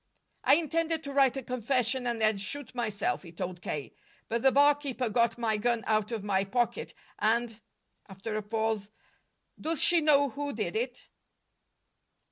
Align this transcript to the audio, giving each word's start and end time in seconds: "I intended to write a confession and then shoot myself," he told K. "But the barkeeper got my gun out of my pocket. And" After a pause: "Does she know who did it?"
"I 0.43 0.55
intended 0.55 1.03
to 1.03 1.13
write 1.13 1.37
a 1.37 1.43
confession 1.43 2.07
and 2.07 2.21
then 2.21 2.39
shoot 2.39 2.73
myself," 2.73 3.21
he 3.21 3.31
told 3.31 3.61
K. 3.61 3.93
"But 4.29 4.41
the 4.41 4.51
barkeeper 4.51 5.09
got 5.09 5.37
my 5.37 5.57
gun 5.57 5.83
out 5.85 6.11
of 6.11 6.23
my 6.23 6.43
pocket. 6.43 6.95
And" 7.19 7.61
After 8.09 8.35
a 8.35 8.41
pause: 8.41 8.89
"Does 9.59 9.79
she 9.79 10.01
know 10.01 10.29
who 10.31 10.53
did 10.53 10.75
it?" 10.75 11.07